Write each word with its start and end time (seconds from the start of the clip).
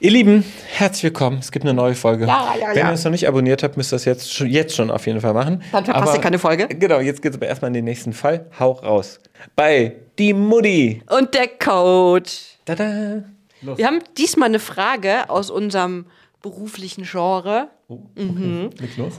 Ihr 0.00 0.12
Lieben, 0.12 0.44
herzlich 0.68 1.02
willkommen. 1.02 1.38
Es 1.40 1.50
gibt 1.50 1.64
eine 1.64 1.74
neue 1.74 1.96
Folge. 1.96 2.24
Ja, 2.24 2.54
ja, 2.54 2.68
Wenn 2.68 2.76
ja. 2.76 2.88
ihr 2.88 2.94
es 2.94 3.02
noch 3.02 3.10
nicht 3.10 3.26
abonniert 3.26 3.64
habt, 3.64 3.76
müsst 3.76 3.92
ihr 3.92 3.96
das 3.96 4.04
jetzt 4.04 4.32
schon, 4.32 4.46
jetzt 4.48 4.76
schon 4.76 4.92
auf 4.92 5.04
jeden 5.08 5.20
Fall 5.20 5.34
machen. 5.34 5.60
Dann 5.72 5.84
verpasst 5.84 6.14
ihr 6.14 6.20
keine 6.20 6.38
Folge. 6.38 6.68
Genau, 6.68 7.00
jetzt 7.00 7.20
geht 7.20 7.32
es 7.32 7.36
aber 7.36 7.48
erstmal 7.48 7.70
in 7.70 7.74
den 7.74 7.84
nächsten 7.84 8.12
Fall. 8.12 8.46
Hau 8.60 8.72
raus. 8.72 9.18
Bei 9.56 9.96
Die 10.16 10.34
Mutti. 10.34 11.02
Und 11.10 11.34
der 11.34 11.48
Coach. 11.48 12.58
Tada. 12.64 13.24
Los. 13.60 13.76
Wir 13.76 13.86
haben 13.88 13.98
diesmal 14.16 14.48
eine 14.50 14.60
Frage 14.60 15.28
aus 15.28 15.50
unserem 15.50 16.06
beruflichen 16.42 17.02
Genre. 17.02 17.68
Oh, 17.88 17.98
okay. 18.16 18.70
Leg 18.78 18.96
los. 18.98 19.14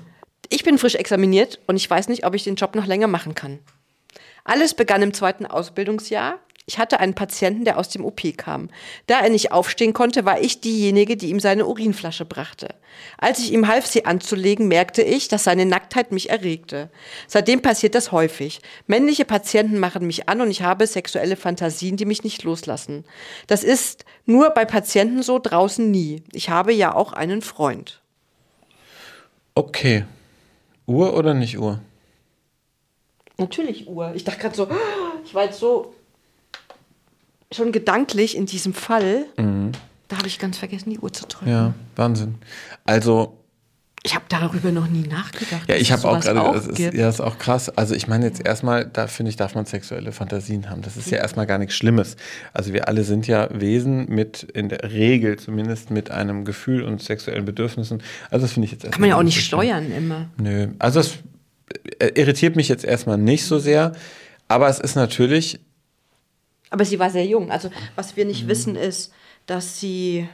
Ich 0.47 0.63
bin 0.63 0.77
frisch 0.77 0.95
examiniert 0.95 1.59
und 1.67 1.75
ich 1.75 1.89
weiß 1.89 2.07
nicht, 2.07 2.25
ob 2.25 2.35
ich 2.35 2.45
den 2.45 2.55
Job 2.55 2.73
noch 2.75 2.85
länger 2.85 3.07
machen 3.07 3.35
kann. 3.35 3.59
Alles 4.45 4.73
begann 4.73 5.01
im 5.01 5.13
zweiten 5.13 5.45
Ausbildungsjahr. 5.45 6.39
Ich 6.69 6.77
hatte 6.77 6.99
einen 6.99 7.15
Patienten, 7.15 7.65
der 7.65 7.79
aus 7.79 7.89
dem 7.89 8.05
OP 8.05 8.21
kam. 8.37 8.69
Da 9.07 9.21
er 9.21 9.31
nicht 9.31 9.51
aufstehen 9.51 9.91
konnte, 9.91 10.23
war 10.23 10.39
ich 10.39 10.61
diejenige, 10.61 11.17
die 11.17 11.31
ihm 11.31 11.39
seine 11.39 11.65
Urinflasche 11.65 12.25
brachte. 12.25 12.75
Als 13.17 13.39
ich 13.39 13.51
ihm 13.53 13.67
half, 13.67 13.87
sie 13.87 14.05
anzulegen, 14.05 14.67
merkte 14.67 15.01
ich, 15.01 15.27
dass 15.27 15.45
seine 15.45 15.65
Nacktheit 15.65 16.11
mich 16.11 16.29
erregte. 16.29 16.91
Seitdem 17.25 17.63
passiert 17.63 17.95
das 17.95 18.11
häufig. 18.11 18.61
Männliche 18.85 19.25
Patienten 19.25 19.79
machen 19.79 20.05
mich 20.05 20.29
an 20.29 20.41
und 20.41 20.51
ich 20.51 20.61
habe 20.61 20.85
sexuelle 20.85 21.37
Fantasien, 21.37 21.97
die 21.97 22.05
mich 22.05 22.23
nicht 22.23 22.43
loslassen. 22.43 23.03
Das 23.47 23.63
ist 23.63 24.05
nur 24.27 24.51
bei 24.51 24.63
Patienten 24.63 25.23
so, 25.23 25.39
draußen 25.39 25.89
nie. 25.89 26.21
Ich 26.33 26.51
habe 26.51 26.71
ja 26.71 26.93
auch 26.93 27.13
einen 27.13 27.41
Freund. 27.41 27.99
Okay. 29.55 30.05
Uhr 30.85 31.17
oder 31.17 31.33
nicht 31.33 31.57
Uhr? 31.57 31.79
Natürlich 33.39 33.87
Uhr. 33.87 34.11
Ich 34.13 34.23
dachte 34.23 34.39
gerade 34.39 34.55
so, 34.55 34.67
ich 35.25 35.33
war 35.33 35.45
jetzt 35.45 35.59
so 35.59 35.95
schon 37.53 37.71
gedanklich 37.71 38.35
in 38.37 38.45
diesem 38.45 38.73
Fall. 38.73 39.25
Da 40.07 40.17
habe 40.17 40.27
ich 40.27 40.39
ganz 40.39 40.57
vergessen, 40.57 40.89
die 40.89 40.99
Uhr 40.99 41.11
zu 41.13 41.25
drücken. 41.27 41.49
Ja, 41.51 41.73
Wahnsinn. 41.95 42.35
Also, 42.85 43.37
Ich 44.03 44.15
habe 44.15 44.25
darüber 44.29 44.71
noch 44.71 44.87
nie 44.87 45.05
nachgedacht. 45.07 45.67
ja, 45.67 45.75
ich 45.75 45.91
habe 45.91 46.07
auch 46.07 46.19
gerade, 46.19 46.39
das 46.53 46.67
ist, 46.67 46.79
ja, 46.79 46.89
das 46.91 47.15
ist 47.15 47.21
auch 47.21 47.37
krass. 47.37 47.69
Also, 47.69 47.93
ich 47.95 48.07
meine 48.07 48.25
jetzt 48.25 48.43
erstmal, 48.45 48.85
da 48.85 49.07
finde 49.07 49.29
ich, 49.31 49.35
darf 49.35 49.53
man 49.55 49.65
sexuelle 49.65 50.11
Fantasien 50.11 50.69
haben. 50.69 50.81
Das 50.81 50.95
ist 50.97 51.11
ja 51.11 51.17
erstmal 51.19 51.45
gar 51.45 51.57
nichts 51.59 51.75
Schlimmes. 51.75 52.15
Also, 52.53 52.73
wir 52.73 52.87
alle 52.87 53.03
sind 53.03 53.27
ja 53.27 53.49
Wesen 53.51 54.07
mit, 54.09 54.43
in 54.43 54.69
der 54.69 54.91
Regel 54.91 55.37
zumindest, 55.37 55.91
mit 55.91 56.09
einem 56.11 56.45
Gefühl 56.45 56.83
und 56.83 57.01
sexuellen 57.03 57.45
Bedürfnissen. 57.45 58.01
Also, 58.31 58.45
das 58.45 58.53
finde 58.53 58.65
ich 58.65 58.71
jetzt 58.71 58.85
erstmal. 58.85 58.91
Kann 58.93 59.01
man 59.01 59.09
ja 59.09 59.15
auch 59.17 59.23
nicht 59.23 59.35
schlimm. 59.43 59.61
steuern 59.61 59.91
immer. 59.91 60.29
Nö, 60.37 60.69
also 60.79 61.01
es 61.01 61.15
äh, 61.99 62.07
irritiert 62.15 62.55
mich 62.55 62.67
jetzt 62.67 62.83
erstmal 62.85 63.17
nicht 63.17 63.45
so 63.45 63.59
sehr, 63.59 63.91
aber 64.47 64.69
es 64.69 64.79
ist 64.79 64.95
natürlich, 64.95 65.59
Aber 66.69 66.85
sie 66.85 66.99
war 66.99 67.09
sehr 67.09 67.25
jung. 67.25 67.51
Also 67.51 67.69
was 67.95 68.15
wir 68.15 68.25
Mhm. 68.25 68.29
nicht 68.31 68.47
wissen 68.47 68.75
ist, 68.75 69.11
dass 69.45 69.79
sie 69.79 70.27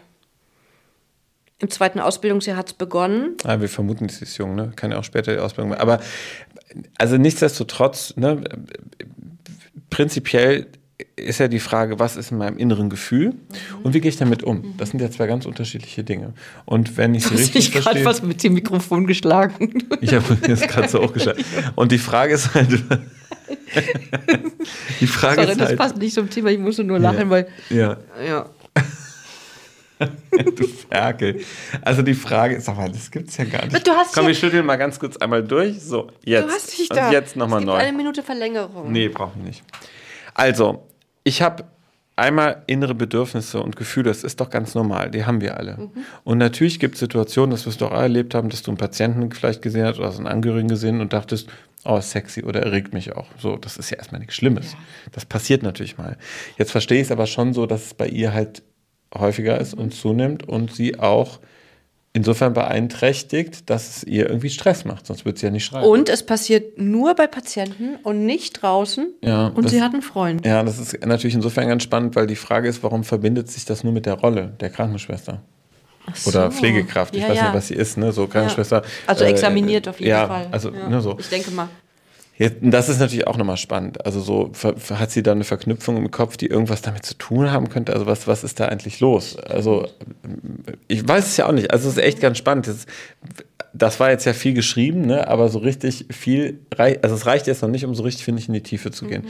im 1.59 1.69
zweiten 1.69 2.00
Ausbildungsjahr 2.02 2.58
hat 2.58 2.67
es 2.67 2.73
begonnen. 2.73 3.36
ah, 3.45 3.61
wir 3.61 3.69
vermuten, 3.69 4.09
sie 4.09 4.23
ist 4.25 4.38
jung, 4.38 4.56
ne? 4.56 4.73
kann 4.75 4.91
ja 4.91 4.97
auch 5.00 5.03
später 5.06 5.33
die 5.33 5.39
Ausbildung 5.39 5.69
machen, 5.69 5.80
aber 5.81 6.02
also 6.97 7.16
nichtsdestotrotz, 7.17 8.13
ne, 8.17 8.44
prinzipiell 9.89 10.67
ist 11.17 11.39
ja 11.39 11.47
die 11.50 11.59
Frage, 11.59 12.00
was 12.00 12.16
ist 12.16 12.31
in 12.31 12.38
meinem 12.38 12.58
inneren 12.58 12.89
Gefühl 12.89 13.36
und 13.83 13.94
wie 13.94 14.00
gehe 14.02 14.09
ich 14.09 14.17
damit 14.17 14.44
um? 14.44 14.75
Das 14.78 14.89
sind 14.91 15.02
ja 15.02 15.11
zwei 15.11 15.28
ganz 15.28 15.45
unterschiedliche 15.45 16.03
Dinge. 16.06 16.33
Und 16.66 16.95
wenn 16.97 17.13
ich 17.16 17.23
sie 17.23 17.31
Hast 17.33 17.39
richtig 17.39 17.67
ich 17.67 17.72
gerade 17.72 17.83
verstehe, 17.83 18.06
was 18.06 18.22
mit 18.23 18.41
dem 18.44 18.53
Mikrofon 18.53 19.06
geschlagen? 19.06 19.73
ich 20.02 20.13
habe 20.13 20.38
jetzt 20.47 20.67
gerade 20.69 20.88
so 20.88 21.02
auch 21.02 21.11
geschaut. 21.11 21.36
Und 21.75 21.91
die 21.91 21.97
Frage 21.97 22.33
ist 22.33 22.53
halt, 22.53 22.81
die 24.99 25.07
Frage 25.07 25.35
Sorry, 25.41 25.51
ist 25.51 25.59
das 25.61 25.67
halt, 25.69 25.77
passt 25.77 25.97
nicht 25.97 26.13
zum 26.13 26.29
Thema. 26.29 26.49
Ich 26.49 26.59
musste 26.59 26.83
nur 26.83 26.99
lachen, 26.99 27.29
weil 27.29 27.47
ja, 27.69 27.97
ja. 28.27 28.49
Du 30.57 30.67
Ferkel. 30.67 31.39
Also 31.81 32.01
die 32.01 32.13
Frage 32.13 32.55
ist, 32.55 32.66
sag 32.66 32.75
mal, 32.75 32.91
das 32.91 33.09
gibt's 33.09 33.38
ja 33.38 33.45
gar 33.45 33.66
nicht. 33.66 33.88
Du 33.88 33.91
hast 33.91 34.13
Komm, 34.13 34.23
ja- 34.23 34.28
wir 34.29 34.35
schütteln 34.35 34.66
mal 34.66 34.75
ganz 34.75 35.00
kurz 35.00 35.16
einmal 35.17 35.41
durch. 35.44 35.79
So, 35.81 36.09
jetzt. 36.25 36.44
Du 36.50 36.51
hast 36.53 36.78
dich 36.78 36.89
Und 36.89 36.97
da. 36.97 37.11
jetzt 37.11 37.35
nochmal 37.38 37.63
neu. 37.63 37.75
eine 37.75 37.95
Minute 37.95 38.22
Verlängerung. 38.22 38.91
Nee, 38.91 39.07
brauche 39.07 39.31
ich 39.39 39.44
nicht. 39.45 39.63
Also, 40.33 40.85
ich 41.23 41.41
habe 41.41 41.63
einmal 42.17 42.63
innere 42.67 42.94
Bedürfnisse 42.94 43.62
und 43.62 43.77
Gefühle, 43.77 44.09
das 44.09 44.25
ist 44.25 44.41
doch 44.41 44.50
ganz 44.50 44.75
normal, 44.75 45.12
die 45.12 45.25
haben 45.25 45.39
wir 45.39 45.57
alle. 45.57 45.89
Und 46.25 46.38
natürlich 46.39 46.79
gibt 46.79 46.95
es 46.95 47.00
Situationen, 47.00 47.51
das 47.51 47.66
wirst 47.66 47.79
du 47.79 47.85
auch 47.85 47.91
erlebt 47.94 48.35
haben, 48.35 48.50
dass 48.50 48.63
du 48.63 48.72
einen 48.72 48.77
Patienten 48.77 49.31
vielleicht 49.31 49.62
gesehen 49.62 49.85
hast 49.85 49.97
oder 50.00 50.07
hast 50.09 50.17
einen 50.17 50.27
Angehörigen 50.27 50.67
gesehen 50.67 51.00
und 51.00 51.13
dachtest, 51.13 51.47
oh, 51.85 52.01
sexy 52.01 52.44
oder 52.44 52.62
erregt 52.63 52.94
mich 52.94 53.16
auch. 53.16 53.28
So, 53.38 53.56
das 53.57 53.78
ist 53.78 53.90
ja 53.91 53.97
erstmal 53.97 54.19
nichts 54.19 54.35
Schlimmes. 54.35 54.75
Das 55.12 55.25
passiert 55.25 55.63
natürlich 55.63 55.97
mal. 55.97 56.18
Jetzt 56.57 56.72
verstehe 56.72 56.97
ich 57.00 57.07
es 57.07 57.12
aber 57.12 57.28
schon 57.28 57.53
so, 57.53 57.66
dass 57.66 57.85
es 57.88 57.94
bei 57.94 58.07
ihr 58.07 58.34
halt 58.34 58.63
häufiger 59.13 59.59
ist 59.59 59.73
und 59.73 59.94
zunimmt 59.94 60.47
und 60.47 60.74
sie 60.74 61.00
auch 61.00 61.40
insofern 62.12 62.53
beeinträchtigt, 62.53 63.69
dass 63.69 63.97
es 63.97 64.03
ihr 64.06 64.28
irgendwie 64.29 64.50
Stress 64.50 64.85
macht, 64.85 65.06
sonst 65.06 65.25
würde 65.25 65.38
sie 65.38 65.45
ja 65.47 65.51
nicht 65.51 65.66
schreiben. 65.66 65.85
Und 65.88 66.07
es 66.09 66.25
passiert 66.25 66.78
nur 66.78 67.13
bei 67.13 67.28
Patienten 67.28 67.97
und 68.03 68.25
nicht 68.25 68.62
draußen. 68.62 69.13
Ja, 69.22 69.47
und 69.47 69.66
das- 69.66 69.72
sie 69.74 69.81
hat 69.81 69.91
einen 69.94 70.01
Freund. 70.01 70.45
Ja, 70.45 70.63
das 70.63 70.79
ist 70.79 71.06
natürlich 71.06 71.35
insofern 71.35 71.68
ganz 71.68 71.84
spannend, 71.84 72.16
weil 72.16 72.25
die 72.28 72.38
Frage 72.38 72.69
ist, 72.69 72.84
warum 72.84 73.03
verbindet 73.03 73.50
sich 73.51 73.66
das 73.66 73.84
nur 73.84 73.91
mit 73.91 74.06
der 74.06 74.13
Rolle 74.13 74.53
der 74.62 74.69
Krankenschwester? 74.69 75.41
Ach 76.05 76.27
Oder 76.27 76.51
so. 76.51 76.57
Pflegekraft, 76.57 77.16
ich 77.16 77.21
Ja, 77.21 77.29
weiß 77.29 77.38
ja. 77.38 77.43
nicht, 77.45 77.53
was 77.53 77.67
sie 77.67 77.75
ist, 77.75 77.97
ne? 77.97 78.11
So 78.11 78.27
Krankenschwester. 78.27 78.83
Also 79.07 79.23
äh, 79.25 79.29
examiniert 79.29 79.88
auf 79.88 79.99
jeden 79.99 80.09
ja, 80.09 80.27
Fall. 80.27 80.47
Also, 80.51 80.69
Ja. 80.71 80.88
ne, 80.89 81.01
so. 81.01 81.17
Ich 81.19 81.29
denke 81.29 81.51
mal. 81.51 81.69
Jetzt, 82.38 82.57
das 82.61 82.89
ist 82.89 82.99
natürlich 82.99 83.27
auch 83.27 83.38
nochmal 83.38 83.55
spannend. 83.55 84.05
Also 84.05 84.19
so 84.19 84.51
hat 84.94 85.09
sie 85.09 85.23
da 85.23 85.31
eine 85.31 85.45
Verknüpfung 85.45 85.95
im 85.95 86.11
Kopf, 86.11 86.35
die 86.35 86.47
irgendwas 86.47 86.81
damit 86.81 87.05
zu 87.05 87.13
tun 87.17 87.49
haben 87.49 87.69
könnte. 87.69 87.94
Also 87.94 88.07
was, 88.07 88.27
was 88.27 88.44
ist 88.44 88.59
da 88.59 88.65
eigentlich 88.65 88.99
los? 88.99 89.38
Also 89.38 89.88
ich 90.89 91.07
weiß 91.07 91.25
es 91.27 91.38
ja 91.38 91.47
auch 91.47 91.53
nicht. 91.53 91.71
Also 91.71 91.88
es 91.88 91.95
ist 91.95 92.03
echt 92.03 92.19
ganz 92.19 92.38
spannend. 92.38 92.67
Das, 92.67 92.85
das 93.73 93.99
war 94.01 94.09
jetzt 94.09 94.25
ja 94.25 94.33
viel 94.33 94.53
geschrieben, 94.53 95.01
ne? 95.05 95.29
aber 95.29 95.47
so 95.47 95.59
richtig 95.59 96.07
viel, 96.11 96.59
also 96.77 97.15
es 97.15 97.25
reicht 97.25 97.47
jetzt 97.47 97.61
noch 97.61 97.69
nicht, 97.69 97.85
um 97.85 97.95
so 97.95 98.03
richtig, 98.03 98.25
finde 98.25 98.41
ich, 98.41 98.49
in 98.49 98.53
die 98.53 98.63
Tiefe 98.63 98.91
zu 98.91 99.05
gehen. 99.05 99.27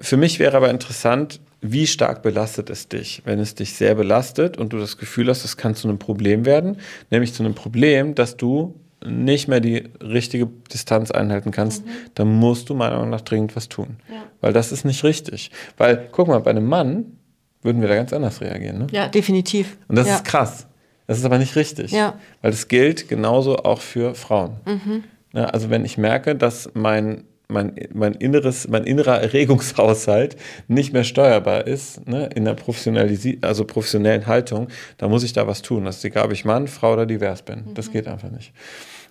Für 0.00 0.16
mich 0.16 0.38
wäre 0.38 0.56
aber 0.56 0.70
interessant, 0.70 1.40
wie 1.60 1.86
stark 1.86 2.22
belastet 2.22 2.70
es 2.70 2.88
dich? 2.88 3.22
Wenn 3.24 3.40
es 3.40 3.54
dich 3.54 3.74
sehr 3.74 3.94
belastet 3.94 4.56
und 4.56 4.72
du 4.72 4.78
das 4.78 4.96
Gefühl 4.96 5.28
hast, 5.28 5.42
das 5.42 5.56
kann 5.56 5.74
zu 5.74 5.88
einem 5.88 5.98
Problem 5.98 6.44
werden, 6.44 6.78
nämlich 7.10 7.34
zu 7.34 7.42
einem 7.42 7.54
Problem, 7.54 8.14
dass 8.14 8.36
du 8.36 8.74
nicht 9.04 9.48
mehr 9.48 9.60
die 9.60 9.88
richtige 10.00 10.48
Distanz 10.72 11.10
einhalten 11.10 11.50
kannst, 11.50 11.84
dann 12.14 12.28
musst 12.28 12.68
du 12.68 12.74
meiner 12.74 12.96
Meinung 12.96 13.10
nach 13.10 13.20
dringend 13.20 13.54
was 13.56 13.68
tun. 13.68 13.96
Ja. 14.08 14.24
Weil 14.40 14.52
das 14.52 14.72
ist 14.72 14.84
nicht 14.84 15.04
richtig. 15.04 15.50
Weil, 15.76 16.08
guck 16.10 16.28
mal, 16.28 16.40
bei 16.40 16.50
einem 16.50 16.66
Mann 16.66 17.18
würden 17.62 17.80
wir 17.80 17.88
da 17.88 17.94
ganz 17.96 18.12
anders 18.12 18.40
reagieren. 18.40 18.78
Ne? 18.78 18.86
Ja, 18.90 19.08
definitiv. 19.08 19.78
Und 19.88 19.96
das 19.96 20.08
ja. 20.08 20.16
ist 20.16 20.24
krass. 20.24 20.66
Das 21.06 21.18
ist 21.18 21.24
aber 21.24 21.38
nicht 21.38 21.56
richtig. 21.56 21.90
Ja. 21.90 22.18
Weil 22.42 22.50
das 22.50 22.68
gilt 22.68 23.08
genauso 23.08 23.56
auch 23.56 23.80
für 23.80 24.14
Frauen. 24.14 24.56
Ja, 25.32 25.46
also 25.46 25.70
wenn 25.70 25.84
ich 25.84 25.98
merke, 25.98 26.36
dass 26.36 26.70
mein, 26.74 27.24
mein, 27.48 27.74
mein, 27.94 28.12
inneres, 28.14 28.68
mein 28.68 28.84
innerer 28.84 29.20
Erregungshaushalt 29.20 30.36
nicht 30.68 30.92
mehr 30.92 31.04
steuerbar 31.04 31.66
ist, 31.66 32.06
ne, 32.06 32.28
in 32.34 32.44
der 32.44 32.54
Professionalisi 32.54 33.38
also 33.40 33.64
professionellen 33.64 34.26
Haltung, 34.26 34.68
dann 34.98 35.10
muss 35.10 35.22
ich 35.24 35.32
da 35.32 35.46
was 35.46 35.62
tun. 35.62 35.86
Das 35.86 35.96
ist 35.98 36.04
egal, 36.04 36.26
ob 36.26 36.32
ich 36.32 36.44
Mann, 36.44 36.68
Frau 36.68 36.92
oder 36.92 37.06
divers 37.06 37.42
bin. 37.42 37.74
Das 37.74 37.90
geht 37.90 38.06
einfach 38.06 38.30
nicht. 38.30 38.52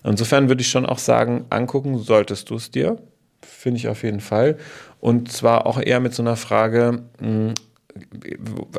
Insofern 0.04 0.48
würde 0.48 0.62
ich 0.62 0.68
schon 0.68 0.86
auch 0.86 0.98
sagen, 0.98 1.46
angucken 1.50 1.98
solltest 1.98 2.50
du 2.50 2.54
es 2.54 2.70
dir. 2.70 2.96
Finde 3.42 3.78
ich 3.78 3.88
auf 3.88 4.04
jeden 4.04 4.20
Fall. 4.20 4.56
Und 5.00 5.32
zwar 5.32 5.66
auch 5.66 5.80
eher 5.80 6.00
mit 6.00 6.14
so 6.14 6.22
einer 6.22 6.36
Frage, 6.36 7.02
mh, 7.20 7.54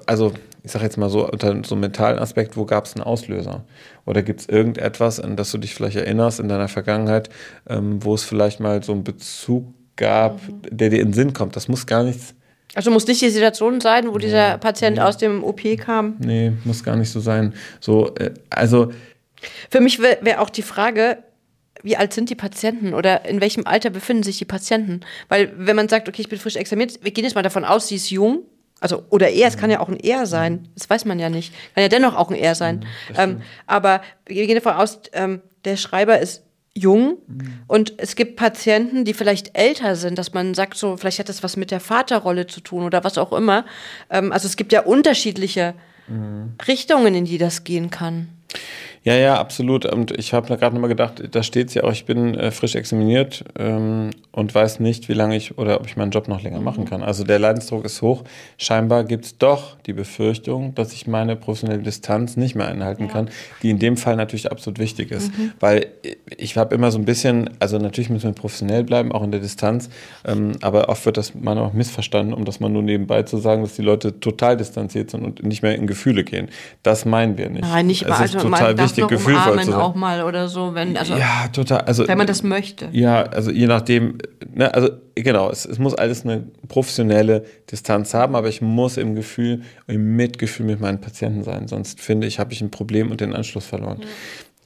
also 0.05 0.33
ich 0.63 0.71
sage 0.71 0.85
jetzt 0.85 0.97
mal 0.97 1.09
so 1.09 1.29
unter 1.29 1.63
so 1.63 1.75
einem 1.75 1.81
mentalen 1.81 2.19
Aspekt, 2.19 2.57
wo 2.57 2.65
gab 2.65 2.85
es 2.85 2.95
einen 2.95 3.03
Auslöser? 3.03 3.63
Oder 4.05 4.21
gibt 4.23 4.41
es 4.41 4.49
irgendetwas, 4.49 5.19
an 5.19 5.35
das 5.35 5.51
du 5.51 5.57
dich 5.57 5.73
vielleicht 5.73 5.95
erinnerst 5.97 6.39
in 6.39 6.49
deiner 6.49 6.67
Vergangenheit, 6.67 7.29
ähm, 7.67 8.03
wo 8.03 8.13
es 8.13 8.23
vielleicht 8.23 8.59
mal 8.59 8.83
so 8.83 8.91
einen 8.91 9.03
Bezug 9.03 9.73
gab, 9.95 10.39
der 10.69 10.89
dir 10.89 10.99
in 10.99 11.09
den 11.09 11.13
Sinn 11.13 11.33
kommt? 11.33 11.55
Das 11.55 11.67
muss 11.67 11.85
gar 11.85 12.03
nichts, 12.03 12.33
Also 12.75 12.91
muss 12.91 13.07
nicht 13.07 13.21
die 13.21 13.29
Situation 13.29 13.81
sein, 13.81 14.07
wo 14.13 14.17
dieser 14.17 14.57
Patient 14.57 14.99
aus 14.99 15.17
dem 15.17 15.43
OP 15.43 15.61
kam. 15.77 16.15
nee, 16.19 16.51
muss 16.65 16.83
gar 16.83 16.95
nicht 16.95 17.09
so 17.09 17.19
sein. 17.19 17.53
So, 17.79 18.13
äh, 18.15 18.31
also 18.49 18.91
Für 19.69 19.79
mich 19.79 19.99
wäre 19.99 20.17
wär 20.21 20.41
auch 20.41 20.49
die 20.49 20.61
Frage, 20.61 21.19
wie 21.81 21.95
alt 21.95 22.11
sind 22.11 22.29
die 22.29 22.35
Patienten 22.35 22.93
oder 22.93 23.23
in 23.25 23.39
welchem 23.39 23.65
Alter 23.65 23.89
befinden 23.89 24.23
sich 24.23 24.37
die 24.37 24.45
Patienten? 24.45 24.99
Weil 25.29 25.53
wenn 25.57 25.77
man 25.77 25.87
sagt, 25.87 26.09
okay, 26.09 26.21
ich 26.21 26.27
bin 26.27 26.37
frisch 26.37 26.57
examiniert, 26.57 26.99
wir 27.01 27.11
gehen 27.11 27.23
jetzt 27.23 27.35
mal 27.35 27.41
davon 27.41 27.63
aus, 27.63 27.87
sie 27.87 27.95
ist 27.95 28.09
jung, 28.09 28.43
also 28.79 29.03
oder 29.09 29.29
er, 29.29 29.47
es 29.47 29.57
kann 29.57 29.69
ja 29.69 29.79
auch 29.79 29.89
ein 29.89 29.99
Er 29.99 30.25
sein, 30.25 30.69
das 30.75 30.89
weiß 30.89 31.05
man 31.05 31.19
ja 31.19 31.29
nicht, 31.29 31.53
kann 31.75 31.81
ja 31.83 31.89
dennoch 31.89 32.15
auch 32.15 32.29
ein 32.29 32.35
Er 32.35 32.55
sein. 32.55 32.85
ähm, 33.17 33.41
aber 33.67 34.01
wir 34.25 34.45
gehen 34.47 34.55
davon 34.55 34.73
aus, 34.73 34.99
ähm, 35.13 35.41
der 35.65 35.77
Schreiber 35.77 36.19
ist 36.19 36.43
jung 36.73 37.17
und 37.67 37.93
es 37.97 38.15
gibt 38.15 38.37
Patienten, 38.37 39.03
die 39.03 39.13
vielleicht 39.13 39.57
älter 39.57 39.95
sind, 39.95 40.17
dass 40.17 40.33
man 40.33 40.53
sagt, 40.53 40.77
so 40.77 40.97
vielleicht 40.97 41.19
hat 41.19 41.27
das 41.27 41.43
was 41.43 41.57
mit 41.57 41.71
der 41.71 41.79
Vaterrolle 41.79 42.47
zu 42.47 42.61
tun 42.61 42.83
oder 42.83 43.03
was 43.03 43.17
auch 43.17 43.33
immer. 43.33 43.65
Ähm, 44.09 44.31
also 44.31 44.47
es 44.47 44.55
gibt 44.55 44.71
ja 44.71 44.81
unterschiedliche 44.81 45.73
Richtungen, 46.67 47.13
in 47.13 47.25
die 47.25 47.37
das 47.37 47.63
gehen 47.63 47.91
kann. 47.91 48.29
Ja, 49.03 49.15
ja, 49.15 49.39
absolut. 49.39 49.85
Und 49.85 50.11
ich 50.11 50.33
habe 50.33 50.47
gerade 50.57 50.75
nochmal 50.75 50.89
gedacht, 50.89 51.23
da 51.31 51.41
steht 51.41 51.69
es 51.69 51.73
ja 51.73 51.83
auch, 51.83 51.91
ich 51.91 52.05
bin 52.05 52.35
äh, 52.35 52.51
frisch 52.51 52.75
examiniert 52.75 53.45
ähm, 53.57 54.09
und 54.31 54.53
weiß 54.53 54.79
nicht, 54.81 55.07
wie 55.09 55.13
lange 55.13 55.35
ich 55.35 55.57
oder 55.57 55.79
ob 55.79 55.87
ich 55.87 55.95
meinen 55.95 56.11
Job 56.11 56.27
noch 56.27 56.41
länger 56.41 56.59
mhm. 56.59 56.65
machen 56.65 56.85
kann. 56.85 57.01
Also 57.01 57.23
der 57.23 57.39
Leidensdruck 57.39 57.85
ist 57.85 58.01
hoch. 58.01 58.23
Scheinbar 58.57 59.05
gibt 59.05 59.25
es 59.25 59.37
doch 59.37 59.77
die 59.85 59.93
Befürchtung, 59.93 60.75
dass 60.75 60.93
ich 60.93 61.07
meine 61.07 61.35
professionelle 61.35 61.81
Distanz 61.81 62.35
nicht 62.35 62.55
mehr 62.55 62.67
einhalten 62.67 63.05
ja. 63.05 63.09
kann, 63.09 63.29
die 63.63 63.69
in 63.69 63.79
dem 63.79 63.95
Fall 63.95 64.17
natürlich 64.17 64.51
absolut 64.51 64.79
wichtig 64.79 65.11
ist. 65.11 65.35
Mhm. 65.37 65.53
Weil 65.59 65.87
ich 66.37 66.57
habe 66.57 66.75
immer 66.75 66.91
so 66.91 66.99
ein 66.99 67.05
bisschen, 67.05 67.51
also 67.59 67.77
natürlich 67.77 68.09
müssen 68.09 68.25
wir 68.25 68.33
professionell 68.33 68.83
bleiben, 68.83 69.11
auch 69.13 69.23
in 69.23 69.31
der 69.31 69.39
Distanz, 69.39 69.89
ähm, 70.25 70.53
aber 70.61 70.89
oft 70.89 71.05
wird 71.05 71.17
das 71.17 71.33
man 71.35 71.57
auch 71.57 71.73
missverstanden, 71.73 72.33
um 72.33 72.43
das 72.43 72.59
mal 72.59 72.69
nur 72.69 72.83
nebenbei 72.83 73.23
zu 73.23 73.37
sagen, 73.37 73.61
dass 73.61 73.75
die 73.75 73.81
Leute 73.81 74.19
total 74.19 74.57
distanziert 74.57 75.11
sind 75.11 75.23
und 75.23 75.43
nicht 75.43 75.63
mehr 75.63 75.75
in 75.75 75.87
Gefühle 75.87 76.23
gehen. 76.23 76.49
Das 76.83 77.05
meinen 77.05 77.37
wir 77.37 77.49
nicht. 77.49 77.61
Nein, 77.61 77.87
nicht. 77.87 78.03
Es 78.03 78.09
ist 78.09 78.35
also 78.35 78.39
total 78.39 78.77
wichtig, 78.77 78.88
gefühlvoll 78.95 79.59
zu 79.59 79.71
sein. 79.71 79.79
auch 79.79 79.95
mal 79.95 80.23
oder 80.23 80.47
so, 80.47 80.73
wenn, 80.73 80.97
also, 80.97 81.15
ja, 81.15 81.47
total. 81.51 81.81
Also, 81.81 82.07
wenn 82.07 82.17
man 82.17 82.27
das 82.27 82.43
möchte. 82.43 82.89
Ja, 82.91 83.23
also 83.23 83.51
je 83.51 83.67
nachdem, 83.67 84.17
ne, 84.53 84.73
also 84.73 84.89
genau, 85.15 85.49
es, 85.49 85.65
es 85.65 85.79
muss 85.79 85.93
alles 85.95 86.23
eine 86.23 86.43
professionelle 86.67 87.45
Distanz 87.71 88.13
haben, 88.13 88.35
aber 88.35 88.49
ich 88.49 88.61
muss 88.61 88.97
im 88.97 89.15
Gefühl, 89.15 89.61
im 89.87 90.15
Mitgefühl 90.15 90.65
mit 90.65 90.79
meinen 90.79 91.01
Patienten 91.01 91.43
sein. 91.43 91.67
Sonst 91.67 92.01
finde 92.01 92.27
ich, 92.27 92.39
habe 92.39 92.53
ich 92.53 92.61
ein 92.61 92.71
Problem 92.71 93.11
und 93.11 93.21
den 93.21 93.33
Anschluss 93.33 93.65
verloren. 93.65 93.99
Ja. 94.01 94.07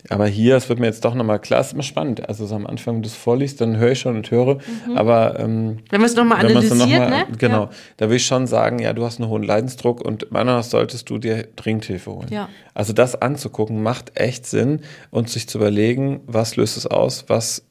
Aber 0.09 0.27
hier, 0.27 0.57
es 0.57 0.67
wird 0.67 0.79
mir 0.79 0.87
jetzt 0.87 1.05
doch 1.05 1.15
nochmal 1.15 1.39
klar, 1.39 1.61
es 1.61 1.67
ist 1.67 1.73
immer 1.73 1.83
spannend. 1.83 2.27
Also 2.27 2.45
so 2.45 2.55
am 2.55 2.67
Anfang, 2.67 2.95
wenn 2.95 3.01
du 3.03 3.07
es 3.07 3.15
vorliest, 3.15 3.61
dann 3.61 3.77
höre 3.77 3.91
ich 3.91 3.99
schon 3.99 4.15
und 4.15 4.29
höre. 4.31 4.55
Mhm. 4.55 4.97
Aber 4.97 5.39
ähm, 5.39 5.79
wenn 5.89 6.01
man 6.01 6.09
es 6.09 6.15
nochmal 6.15 6.39
analysiert, 6.39 6.77
noch 6.77 6.87
mal, 6.87 7.09
ne? 7.09 7.27
Genau, 7.37 7.63
ja. 7.63 7.69
da 7.97 8.09
will 8.09 8.17
ich 8.17 8.25
schon 8.25 8.45
sagen, 8.47 8.79
ja, 8.79 8.93
du 8.93 9.05
hast 9.05 9.19
einen 9.19 9.29
hohen 9.29 9.43
Leidensdruck 9.43 10.01
und 10.01 10.31
meiner 10.31 10.61
solltest 10.63 11.09
du 11.09 11.19
dir 11.19 11.47
dringend 11.55 11.85
Hilfe 11.85 12.11
holen. 12.11 12.27
Ja. 12.29 12.49
Also 12.73 12.91
das 12.91 13.21
anzugucken, 13.21 13.81
macht 13.81 14.19
echt 14.19 14.45
Sinn 14.45 14.81
und 15.09 15.29
sich 15.29 15.47
zu 15.47 15.57
überlegen, 15.57 16.21
was 16.27 16.57
löst 16.57 16.75
es 16.75 16.85
aus, 16.85 17.25
was 17.27 17.63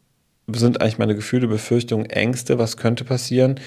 sind 0.49 0.81
eigentlich 0.81 0.99
meine 0.99 1.15
Gefühle, 1.15 1.47
Befürchtungen, 1.47 2.07
Ängste, 2.07 2.59
was 2.59 2.77
könnte 2.77 3.05
passieren 3.05 3.61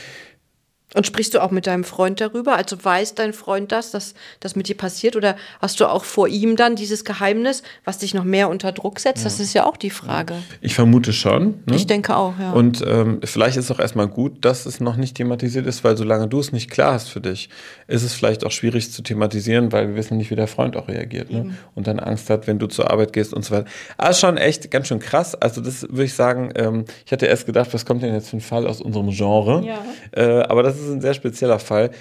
und 0.94 1.06
sprichst 1.06 1.34
du 1.34 1.42
auch 1.42 1.52
mit 1.52 1.68
deinem 1.68 1.84
Freund 1.84 2.22
darüber? 2.22 2.56
Also 2.56 2.82
weiß 2.82 3.16
dein 3.16 3.34
Freund 3.34 3.72
das, 3.72 3.92
dass 3.92 4.14
das 4.40 4.56
mit 4.56 4.70
dir 4.70 4.78
passiert? 4.78 5.16
Oder 5.16 5.36
hast 5.62 5.80
du 5.80 5.88
auch 5.88 6.06
vor 6.06 6.28
ihm 6.28 6.56
dann 6.56 6.76
dieses 6.76 7.04
Geheimnis, 7.04 7.64
was 7.84 7.98
dich 7.98 8.14
noch 8.14 8.24
mehr 8.24 8.50
unter 8.50 8.72
Druck 8.72 9.00
setzt? 9.00 9.20
Ja. 9.20 9.24
Das 9.26 9.40
ist 9.42 9.54
ja 9.54 9.66
auch 9.66 9.76
die 9.76 9.90
Frage. 9.90 10.36
Ich 10.62 10.74
vermute 10.74 11.12
schon. 11.12 11.56
Ne? 11.66 11.76
Ich 11.76 11.86
denke 11.86 12.16
auch, 12.16 12.34
ja. 12.40 12.52
Und 12.54 12.82
ähm, 12.88 13.20
vielleicht 13.26 13.58
ist 13.58 13.66
es 13.66 13.72
auch 13.72 13.80
erstmal 13.80 14.08
gut, 14.08 14.46
dass 14.46 14.66
es 14.66 14.80
noch 14.80 14.96
nicht 14.96 15.18
thematisiert 15.18 15.66
ist, 15.66 15.84
weil 15.84 15.98
solange 15.98 16.30
du 16.30 16.40
es 16.40 16.54
nicht 16.54 16.72
klar 16.72 16.94
hast 16.94 17.10
für 17.10 17.20
dich, 17.20 17.50
ist 17.88 18.04
es 18.04 18.14
vielleicht 18.14 18.46
auch 18.46 18.52
schwierig 18.52 18.92
zu 18.92 19.02
thematisieren, 19.02 19.74
weil 19.74 19.90
wir 19.90 19.96
wissen 19.96 20.16
nicht, 20.18 20.32
wie 20.32 20.36
der 20.36 20.48
Freund 20.48 20.78
auch 20.78 20.88
reagiert. 20.88 21.30
Ne? 21.30 21.58
Und 21.74 21.88
dann 21.88 22.00
Angst 22.00 22.30
hat, 22.30 22.48
wenn 22.48 22.58
du 22.58 22.68
zur 22.68 22.90
Arbeit 22.90 23.12
gehst 23.12 23.34
und 23.34 23.44
so 23.44 23.56
weiter. 23.56 23.68
Aber 23.98 24.14
schon 24.14 24.38
echt 24.38 24.72
ganz 24.72 24.88
schön 24.88 25.00
krass. 25.00 25.36
Also 25.36 25.60
das 25.60 25.84
würde 25.84 26.06
ich 26.06 26.14
sagen, 26.14 26.52
ähm, 26.56 26.86
ich 27.06 27.12
hatte 27.12 27.26
erst 27.26 27.46
gedacht, 27.46 27.74
was 27.74 27.86
kommt 27.86 28.02
denn 28.02 28.14
jetzt 28.14 28.30
für 28.30 28.38
ein 28.38 28.42
Fall 28.42 28.66
aus 28.66 28.82
unserem 28.82 29.10
Genre? 29.10 29.62
Ja. 29.66 29.84
Äh, 30.12 30.44
aber 30.44 30.64
das 30.64 30.80
ist 30.80 30.85
ist 30.86 30.92
ein 30.92 31.02
sehr 31.02 31.14
spezieller 31.14 31.60
Fall. 31.60 31.92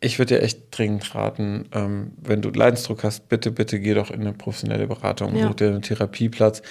Ich 0.00 0.18
würde 0.18 0.36
dir 0.36 0.42
echt 0.42 0.76
dringend 0.76 1.14
raten, 1.14 1.68
ähm, 1.72 2.12
wenn 2.22 2.40
du 2.40 2.50
Leidensdruck 2.50 3.04
hast, 3.04 3.28
bitte, 3.28 3.50
bitte 3.50 3.78
geh 3.78 3.94
doch 3.94 4.10
in 4.10 4.22
eine 4.22 4.32
professionelle 4.32 4.86
Beratung, 4.86 5.36
ja. 5.36 5.46
such 5.46 5.54
dir 5.56 5.68
einen 5.68 5.82
Therapieplatz, 5.82 6.62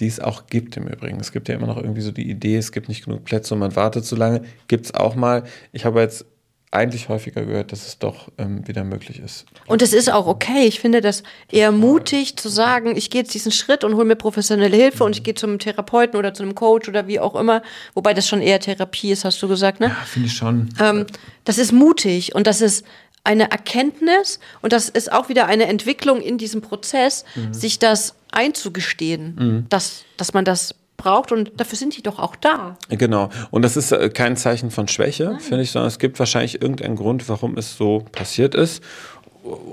die 0.00 0.06
es 0.06 0.20
auch 0.20 0.46
gibt 0.46 0.76
im 0.76 0.86
Übrigen. 0.86 1.20
Es 1.20 1.32
gibt 1.32 1.48
ja 1.48 1.54
immer 1.54 1.66
noch 1.66 1.76
irgendwie 1.76 2.00
so 2.00 2.12
die 2.12 2.30
Idee, 2.30 2.56
es 2.56 2.72
gibt 2.72 2.88
nicht 2.88 3.04
genug 3.04 3.24
Plätze 3.24 3.54
und 3.54 3.60
man 3.60 3.76
wartet 3.76 4.04
zu 4.04 4.16
lange. 4.16 4.42
Gibt 4.68 4.86
es 4.86 4.94
auch 4.94 5.14
mal. 5.14 5.44
Ich 5.72 5.84
habe 5.84 6.00
jetzt 6.00 6.24
eigentlich 6.70 7.08
häufiger 7.08 7.44
gehört, 7.44 7.72
dass 7.72 7.86
es 7.86 7.98
doch 7.98 8.28
ähm, 8.38 8.66
wieder 8.66 8.84
möglich 8.84 9.20
ist. 9.20 9.46
Und 9.66 9.82
es 9.82 9.92
ist 9.92 10.10
auch 10.10 10.26
okay. 10.26 10.66
Ich 10.66 10.80
finde 10.80 11.00
das 11.00 11.22
eher 11.50 11.72
mutig 11.72 12.36
zu 12.36 12.48
sagen, 12.48 12.96
ich 12.96 13.10
gehe 13.10 13.22
jetzt 13.22 13.34
diesen 13.34 13.52
Schritt 13.52 13.84
und 13.84 13.94
hole 13.94 14.04
mir 14.04 14.16
professionelle 14.16 14.76
Hilfe 14.76 15.02
mhm. 15.02 15.06
und 15.06 15.16
ich 15.16 15.22
gehe 15.22 15.34
zum 15.34 15.58
Therapeuten 15.58 16.18
oder 16.18 16.34
zu 16.34 16.42
einem 16.42 16.54
Coach 16.54 16.88
oder 16.88 17.06
wie 17.06 17.20
auch 17.20 17.34
immer. 17.34 17.62
Wobei 17.94 18.14
das 18.14 18.28
schon 18.28 18.42
eher 18.42 18.60
Therapie 18.60 19.12
ist, 19.12 19.24
hast 19.24 19.40
du 19.42 19.48
gesagt, 19.48 19.80
ne? 19.80 19.88
Ja, 19.88 19.96
finde 20.04 20.28
ich 20.28 20.34
schon. 20.34 20.68
Ähm, 20.80 21.06
das 21.44 21.58
ist 21.58 21.72
mutig 21.72 22.34
und 22.34 22.46
das 22.46 22.60
ist 22.60 22.84
eine 23.24 23.50
Erkenntnis 23.50 24.38
und 24.62 24.72
das 24.72 24.88
ist 24.88 25.12
auch 25.12 25.28
wieder 25.28 25.46
eine 25.46 25.66
Entwicklung 25.66 26.20
in 26.20 26.38
diesem 26.38 26.60
Prozess, 26.60 27.24
mhm. 27.34 27.52
sich 27.52 27.78
das 27.78 28.14
einzugestehen, 28.30 29.34
mhm. 29.36 29.66
dass, 29.68 30.04
dass 30.16 30.34
man 30.34 30.44
das 30.44 30.74
braucht 30.96 31.32
und 31.32 31.52
dafür 31.56 31.76
sind 31.76 31.96
die 31.96 32.02
doch 32.02 32.18
auch 32.18 32.36
da. 32.36 32.76
Genau. 32.88 33.30
Und 33.50 33.62
das 33.62 33.76
ist 33.76 33.92
äh, 33.92 34.08
kein 34.08 34.36
Zeichen 34.36 34.70
von 34.70 34.88
Schwäche, 34.88 35.38
finde 35.40 35.62
ich, 35.62 35.70
sondern 35.70 35.88
es 35.88 35.98
gibt 35.98 36.18
wahrscheinlich 36.18 36.60
irgendeinen 36.60 36.96
Grund, 36.96 37.28
warum 37.28 37.56
es 37.56 37.76
so 37.76 38.04
passiert 38.12 38.54
ist. 38.54 38.82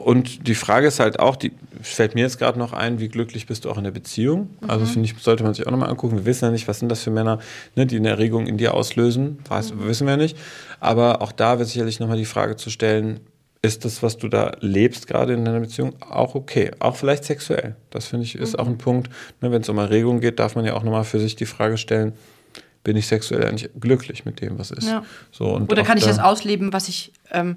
Und 0.06 0.48
die 0.48 0.54
Frage 0.54 0.88
ist 0.88 1.00
halt 1.00 1.20
auch, 1.20 1.36
die 1.36 1.52
fällt 1.82 2.14
mir 2.14 2.22
jetzt 2.22 2.38
gerade 2.38 2.60
noch 2.60 2.74
ein, 2.74 3.00
wie 3.00 3.10
glücklich 3.10 3.48
bist 3.48 3.66
du 3.66 3.72
auch 3.72 3.78
in 3.78 3.84
der 3.84 3.92
Beziehung? 3.92 4.50
Mhm. 4.62 4.70
Also 4.70 4.86
finde 4.86 5.10
ich, 5.10 5.16
sollte 5.22 5.44
man 5.44 5.54
sich 5.54 5.66
auch 5.66 5.72
nochmal 5.72 5.90
angucken. 5.90 6.16
Wir 6.18 6.26
wissen 6.26 6.46
ja 6.46 6.52
nicht, 6.52 6.68
was 6.68 6.80
sind 6.80 6.90
das 6.90 7.02
für 7.02 7.10
Männer, 7.10 7.40
ne, 7.76 7.88
die 7.88 7.98
eine 7.98 8.10
Erregung 8.10 8.46
in 8.46 8.58
dir 8.58 8.76
auslösen. 8.76 9.40
Weiß, 9.50 9.74
mhm. 9.74 9.88
Wissen 9.88 10.06
wir 10.06 10.18
nicht. 10.18 10.38
Aber 10.80 11.22
auch 11.22 11.32
da 11.32 11.58
wird 11.58 11.70
sicherlich 11.70 12.00
nochmal 12.00 12.18
die 12.18 12.26
Frage 12.26 12.56
zu 12.56 12.70
stellen, 12.70 13.20
ist 13.64 13.86
das, 13.86 14.04
was 14.04 14.18
du 14.18 14.28
da 14.28 14.52
lebst, 14.60 15.08
gerade 15.08 15.34
in 15.34 15.46
deiner 15.46 15.62
Beziehung, 15.62 15.96
auch 16.02 16.36
okay. 16.36 16.72
Auch 16.80 16.98
vielleicht 16.98 17.24
sexuell. 17.24 17.76
Das 17.90 18.08
finde 18.08 18.26
ich 18.26 18.36
ist 18.36 18.54
mhm. 18.54 18.60
auch 18.60 18.68
ein 18.68 18.78
Punkt. 18.78 19.10
Ne, 19.42 19.52
Wenn 19.52 19.62
es 19.62 19.70
um 19.70 19.78
Erregung 19.78 20.20
geht, 20.20 20.38
darf 20.38 20.56
man 20.56 20.66
ja 20.66 20.74
auch 20.74 20.84
nochmal 20.84 21.06
für 21.06 21.20
sich 21.20 21.38
die 21.38 21.46
Frage 21.46 21.78
stellen, 21.78 22.14
bin 22.84 22.98
ich 22.98 23.08
sexuell 23.08 23.46
eigentlich 23.46 23.70
glücklich 23.80 24.26
mit 24.26 24.42
dem, 24.42 24.60
was 24.60 24.70
ist? 24.70 24.88
Ja. 24.88 25.06
So, 25.32 25.46
und 25.46 25.72
Oder 25.72 25.84
kann 25.84 25.98
ich 25.98 26.04
da 26.04 26.10
das 26.10 26.20
ausleben, 26.20 26.74
was 26.74 26.90
ich, 26.90 27.14
ähm, 27.32 27.56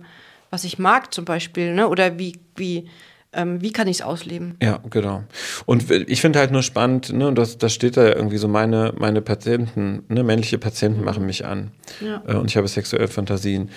was 0.50 0.62
ich 0.62 0.78
mag 0.78 1.12
zum 1.12 1.24
Beispiel? 1.24 1.74
Ne? 1.74 1.88
Oder 1.88 2.20
wie, 2.20 2.38
wie, 2.54 2.88
ähm, 3.32 3.60
wie 3.60 3.72
kann 3.72 3.88
ich 3.88 3.96
es 3.96 4.02
ausleben? 4.02 4.56
Ja, 4.62 4.78
genau. 4.88 5.24
Und 5.66 5.90
ich 5.90 6.20
finde 6.20 6.38
halt 6.38 6.52
nur 6.52 6.62
spannend, 6.62 7.12
ne, 7.12 7.34
das, 7.34 7.58
das 7.58 7.74
steht 7.74 7.96
da 7.96 8.04
ja 8.04 8.14
irgendwie 8.14 8.38
so, 8.38 8.46
meine, 8.46 8.94
meine 8.96 9.22
Patienten, 9.22 10.04
ne, 10.08 10.22
männliche 10.22 10.58
Patienten 10.58 11.00
mhm. 11.00 11.04
machen 11.04 11.26
mich 11.26 11.44
an. 11.44 11.72
Ja. 12.00 12.22
Äh, 12.28 12.36
und 12.36 12.48
ich 12.48 12.56
habe 12.56 12.68
sexuelle 12.68 13.08
Fantasien 13.08 13.70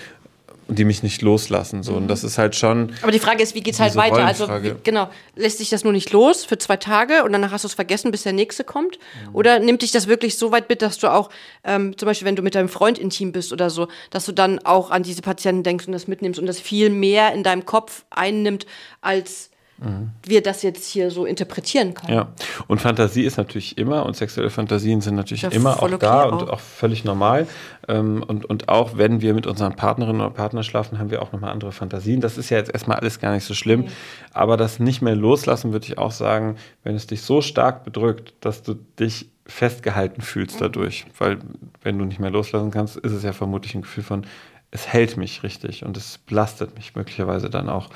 und 0.69 0.77
die 0.77 0.85
mich 0.85 1.01
nicht 1.01 1.23
loslassen. 1.23 1.81
So. 1.81 1.93
Und 1.93 2.07
das 2.07 2.23
ist 2.23 2.37
halt 2.37 2.55
schon. 2.55 2.93
Aber 3.01 3.11
die 3.11 3.19
Frage 3.19 3.41
ist, 3.41 3.55
wie 3.55 3.61
geht 3.61 3.73
es 3.73 3.79
halt 3.79 3.95
weiter? 3.95 4.23
Also, 4.23 4.47
wie, 4.61 4.75
genau, 4.83 5.09
lässt 5.35 5.57
sich 5.57 5.69
das 5.69 5.83
nur 5.83 5.91
nicht 5.91 6.11
los 6.11 6.45
für 6.45 6.59
zwei 6.59 6.77
Tage 6.77 7.23
und 7.23 7.33
danach 7.33 7.51
hast 7.51 7.63
du 7.63 7.67
es 7.67 7.73
vergessen, 7.73 8.11
bis 8.11 8.21
der 8.21 8.33
nächste 8.33 8.63
kommt? 8.63 8.99
Mhm. 8.99 9.35
Oder 9.35 9.59
nimmt 9.59 9.81
dich 9.81 9.91
das 9.91 10.07
wirklich 10.07 10.37
so 10.37 10.51
weit 10.51 10.69
mit, 10.69 10.83
dass 10.83 10.99
du 10.99 11.11
auch, 11.11 11.31
ähm, 11.63 11.97
zum 11.97 12.05
Beispiel, 12.05 12.27
wenn 12.27 12.35
du 12.35 12.43
mit 12.43 12.53
deinem 12.53 12.69
Freund 12.69 12.99
intim 12.99 13.31
bist 13.31 13.51
oder 13.51 13.71
so, 13.71 13.87
dass 14.11 14.25
du 14.27 14.31
dann 14.31 14.59
auch 14.59 14.91
an 14.91 15.01
diese 15.01 15.23
Patienten 15.23 15.63
denkst 15.63 15.87
und 15.87 15.93
das 15.93 16.07
mitnimmst 16.07 16.39
und 16.39 16.45
das 16.45 16.59
viel 16.59 16.91
mehr 16.91 17.33
in 17.33 17.41
deinem 17.41 17.65
Kopf 17.65 18.05
einnimmt, 18.11 18.67
als 19.01 19.49
mhm. 19.81 20.11
wir 20.23 20.41
das 20.41 20.61
jetzt 20.61 20.89
hier 20.89 21.11
so 21.11 21.25
interpretieren 21.25 21.93
können. 21.93 22.13
Ja, 22.13 22.27
und 22.67 22.79
Fantasie 22.81 23.23
ist 23.23 23.37
natürlich 23.37 23.77
immer 23.77 24.05
und 24.05 24.15
sexuelle 24.15 24.49
Fantasien 24.49 25.01
sind 25.01 25.15
natürlich 25.15 25.43
ja, 25.43 25.49
immer 25.49 25.81
auch 25.81 25.83
okay 25.83 25.97
da 25.99 26.23
auch. 26.23 26.41
und 26.41 26.49
auch 26.49 26.59
völlig 26.59 27.03
normal. 27.03 27.47
Ähm, 27.87 28.23
und, 28.27 28.45
und 28.45 28.69
auch 28.69 28.97
wenn 28.97 29.21
wir 29.21 29.33
mit 29.33 29.47
unseren 29.47 29.75
Partnerinnen 29.75 30.21
oder 30.21 30.31
Partnern 30.31 30.63
schlafen, 30.63 30.99
haben 30.99 31.11
wir 31.11 31.21
auch 31.21 31.31
nochmal 31.31 31.51
andere 31.51 31.71
Fantasien. 31.71 32.21
Das 32.21 32.37
ist 32.37 32.49
ja 32.49 32.57
jetzt 32.57 32.71
erstmal 32.71 32.99
alles 32.99 33.19
gar 33.19 33.33
nicht 33.33 33.45
so 33.45 33.53
schlimm. 33.53 33.81
Okay. 33.81 33.91
Aber 34.33 34.57
das 34.57 34.79
nicht 34.79 35.01
mehr 35.01 35.15
loslassen, 35.15 35.71
würde 35.71 35.85
ich 35.85 35.97
auch 35.97 36.11
sagen, 36.11 36.57
wenn 36.83 36.95
es 36.95 37.07
dich 37.07 37.21
so 37.21 37.41
stark 37.41 37.83
bedrückt, 37.83 38.33
dass 38.41 38.63
du 38.63 38.75
dich 38.99 39.29
festgehalten 39.45 40.21
fühlst 40.21 40.61
dadurch. 40.61 41.05
Weil 41.17 41.39
wenn 41.81 41.97
du 41.97 42.05
nicht 42.05 42.19
mehr 42.19 42.29
loslassen 42.29 42.71
kannst, 42.71 42.97
ist 42.97 43.11
es 43.11 43.23
ja 43.23 43.33
vermutlich 43.33 43.75
ein 43.75 43.81
Gefühl 43.81 44.03
von, 44.03 44.25
es 44.71 44.87
hält 44.87 45.17
mich 45.17 45.43
richtig 45.43 45.83
und 45.83 45.97
es 45.97 46.19
belastet 46.19 46.75
mich 46.75 46.95
möglicherweise 46.95 47.49
dann 47.49 47.69
auch. 47.69 47.89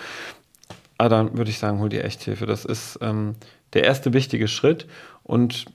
Ah, 1.03 1.09
dann 1.09 1.37
würde 1.37 1.51
ich 1.51 1.59
sagen, 1.59 1.79
hol 1.79 1.89
dir 1.89 2.05
echt 2.05 2.21
Hilfe. 2.21 2.45
Das 2.45 2.63
ist 2.63 2.97
ähm, 3.01 3.35
der 3.73 3.83
erste 3.83 4.13
wichtige 4.13 4.47
Schritt. 4.47 4.87
Und 5.23 5.65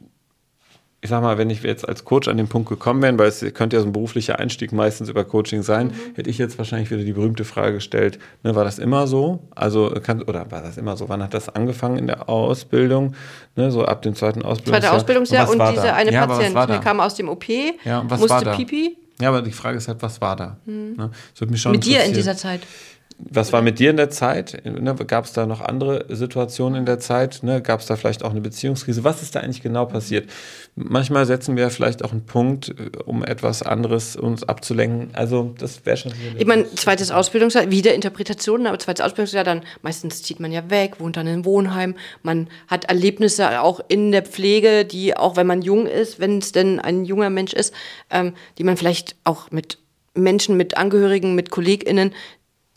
ich 1.03 1.11
sag 1.11 1.21
mal, 1.21 1.37
wenn 1.37 1.51
ich 1.51 1.63
jetzt 1.63 1.87
als 1.87 2.07
Coach 2.07 2.29
an 2.29 2.39
den 2.39 2.49
Punkt 2.49 2.71
gekommen 2.71 3.03
wäre, 3.03 3.19
weil 3.19 3.29
es 3.29 3.45
könnte 3.53 3.77
ja 3.77 3.83
so 3.83 3.89
ein 3.89 3.93
beruflicher 3.93 4.39
Einstieg 4.39 4.73
meistens 4.73 5.11
über 5.11 5.25
Coaching 5.25 5.61
sein, 5.61 5.89
mhm. 5.89 6.15
hätte 6.15 6.31
ich 6.31 6.39
jetzt 6.39 6.57
wahrscheinlich 6.57 6.91
wieder 6.91 7.05
die 7.05 7.13
berühmte 7.13 7.45
Frage 7.45 7.75
gestellt, 7.75 8.19
ne, 8.43 8.55
war 8.55 8.65
das 8.65 8.79
immer 8.79 9.07
so? 9.07 9.41
Also, 9.55 9.91
kann, 10.03 10.23
oder 10.23 10.51
war 10.51 10.63
das 10.63 10.79
immer 10.79 10.97
so? 10.97 11.11
Wann 11.11 11.23
hat 11.23 11.35
das 11.35 11.51
angefangen 11.51 11.99
in 11.99 12.07
der 12.07 12.31
Ausbildung? 12.31 13.15
Ne, 13.55 13.71
so 13.71 13.85
ab 13.85 14.01
dem 14.01 14.15
zweiten 14.15 14.41
Ausbildungsjahr. 14.41 14.81
Zweite 14.81 14.97
Ausbildungsjahr 14.97 15.51
und, 15.51 15.61
und 15.61 15.73
diese 15.73 15.89
da? 15.89 15.95
eine 15.95 16.11
ja, 16.11 16.27
Patientin, 16.27 16.67
der 16.69 16.79
kam 16.79 17.01
aus 17.01 17.17
dem 17.17 17.29
OP, 17.29 17.45
ja, 17.85 18.03
musste 18.03 18.51
Pipi. 18.57 18.97
Ja, 19.21 19.29
aber 19.29 19.43
die 19.43 19.53
Frage 19.53 19.77
ist 19.77 19.89
halt, 19.89 20.01
was 20.01 20.23
war 20.23 20.37
da? 20.37 20.57
Mhm. 20.65 20.95
Ne? 20.97 21.11
Mit 21.71 21.85
dir 21.85 22.03
in 22.05 22.15
dieser 22.15 22.35
Zeit? 22.35 22.63
Was 23.21 23.53
war 23.53 23.63
mit 23.63 23.81
dir 23.81 23.91
in 23.91 23.97
der 23.97 24.11
Zeit? 24.11 24.63
Ne, 24.65 24.95
Gab 24.95 25.25
es 25.25 25.33
da 25.33 25.45
noch 25.45 25.61
andere 25.61 26.07
Situationen 26.09 26.79
in 26.79 26.87
der 26.87 27.01
Zeit? 27.01 27.43
Ne? 27.43 27.61
Gab 27.61 27.81
es 27.81 27.87
da 27.87 27.97
vielleicht 27.97 28.23
auch 28.25 28.31
eine 28.31 28.41
Beziehungskrise? 28.41 29.03
Was 29.03 29.23
ist 29.23 29.35
da 29.35 29.41
eigentlich 29.41 29.61
genau 29.61 29.87
passiert? 29.87 30.31
Manchmal 30.77 31.27
setzen 31.27 31.57
wir 31.57 31.69
vielleicht 31.71 32.05
auch 32.05 32.13
einen 32.13 32.27
Punkt, 32.27 32.69
äh, 32.69 32.97
um 33.05 33.25
etwas 33.25 33.65
anderes 33.65 34.15
uns 34.15 34.45
abzulenken. 34.45 35.11
Also 35.15 35.53
das 35.59 35.85
wäre 35.85 35.97
schon. 35.97 36.13
Ich 36.37 36.47
meine, 36.47 36.73
zweites 36.77 37.11
Ausbildungsjahr, 37.11 37.73
wieder 37.73 37.93
Interpretationen, 37.93 38.69
aber 38.69 38.79
zweites 38.79 39.05
Ausbildungsjahr, 39.05 39.43
dann 39.43 39.63
meistens 39.83 40.23
zieht 40.23 40.39
man 40.39 40.53
ja 40.53 40.71
weg, 40.71 41.01
wohnt 41.01 41.17
dann 41.17 41.27
in 41.27 41.45
Wohnheim. 41.45 41.97
Man 42.23 42.49
hat 42.69 42.85
Erlebnisse 42.85 43.61
auch 43.61 43.81
in 43.89 44.13
der 44.13 44.23
Pflege, 44.23 44.85
die 44.85 45.17
auch 45.17 45.35
wenn 45.35 45.49
man 45.49 45.61
jung 45.63 45.87
ist, 45.87 46.21
wenn 46.21 46.39
es 46.39 46.53
denn 46.53 46.79
ein 46.79 47.05
junger 47.05 47.31
Mensch 47.31 47.53
ist, 47.53 47.75
ähm, 48.11 48.35
die 48.59 48.65
man 48.65 48.77
vielleicht 48.77 49.17
auch 49.25 49.51
mit 49.51 49.79
Menschen, 50.15 50.57
mit 50.57 50.77
Angehörigen, 50.77 51.35
mit 51.35 51.51
KollegInnen 51.51 52.13